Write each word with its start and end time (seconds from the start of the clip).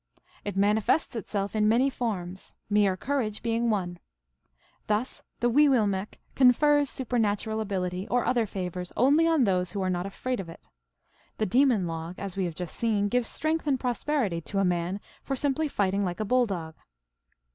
It 0.43 0.57
mani 0.57 0.81
fests 0.81 1.15
itself 1.15 1.55
in 1.55 1.67
many 1.67 1.91
forms, 1.91 2.55
mere 2.71 2.97
courage 2.97 3.43
being 3.43 3.69
one. 3.69 3.99
Thus 4.87 5.21
the 5.41 5.49
Weeiuillmekq 5.51 6.15
confers 6.33 6.89
supernatural 6.89 7.61
ability 7.61 8.07
or 8.07 8.25
other 8.25 8.47
favors 8.47 8.91
only 8.97 9.27
on 9.27 9.43
those 9.43 9.73
who 9.73 9.81
are 9.83 9.91
not 9.91 10.07
afraid 10.07 10.39
of 10.39 10.49
it. 10.49 10.67
The 11.37 11.45
demon 11.45 11.85
Log, 11.85 12.17
as 12.17 12.35
we 12.35 12.45
have 12.45 12.55
just 12.55 12.75
seen, 12.77 13.09
gives 13.09 13.27
strength 13.27 13.67
and 13.67 13.79
prosperity 13.79 14.41
to 14.41 14.57
a 14.57 14.65
man 14.65 14.99
for 15.21 15.35
simply 15.35 15.67
fighting 15.67 16.03
like 16.03 16.19
a 16.19 16.25
bull 16.25 16.47
dog. 16.47 16.73